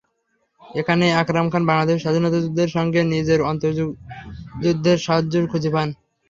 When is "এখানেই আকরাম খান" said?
0.61-1.63